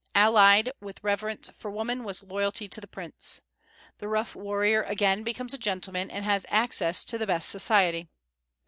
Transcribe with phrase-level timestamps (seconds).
[0.15, 3.41] Allied with reverence for woman was loyalty to the prince.
[3.99, 8.09] The rough warrior again becomes a gentleman, and has access to the best society.